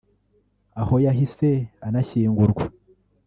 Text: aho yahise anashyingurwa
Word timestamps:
aho 0.81 0.95
yahise 1.05 1.49
anashyingurwa 1.87 2.63